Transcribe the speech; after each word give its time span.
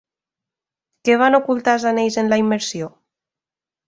Què 1.09 1.17
van 1.21 1.37
ocultar 1.39 1.75
els 1.79 1.85
anells 1.89 2.17
en 2.21 2.31
la 2.31 2.39
immersió? 2.45 2.89